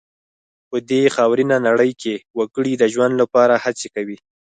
په 0.69 0.77
دې 0.89 1.01
خاورینه 1.15 1.55
نړۍ 1.67 1.91
کې 2.01 2.13
وګړي 2.37 2.73
د 2.77 2.83
ژوند 2.93 3.13
لپاره 3.21 3.55
هڅې 3.63 3.87
کوي. 3.95 4.17